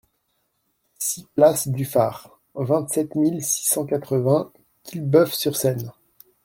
[0.97, 5.93] six place du Phare, vingt-sept mille six cent quatre-vingts Quillebeuf-sur-Seine